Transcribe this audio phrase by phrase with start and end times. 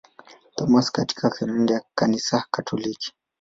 [0.57, 3.13] Thomas katika kalenda ya Kanisa Katoliki.